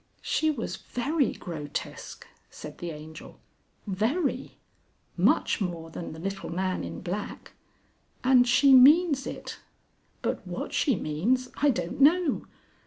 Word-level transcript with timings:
"She 0.23 0.49
was 0.49 0.77
very 0.77 1.31
grotesque!" 1.31 2.25
said 2.49 2.79
the 2.79 2.89
Angel. 2.89 3.39
"Very. 3.85 4.57
Much 5.15 5.61
more 5.61 5.91
than 5.91 6.11
the 6.13 6.19
little 6.19 6.49
man 6.49 6.83
in 6.83 7.01
black. 7.01 7.51
And 8.23 8.47
she 8.47 8.73
means 8.73 9.27
it. 9.27 9.59
But 10.23 10.47
what 10.47 10.73
she 10.73 10.95
means 10.95 11.49
I 11.57 11.69
don't 11.69 12.01
know!..." 12.01 12.47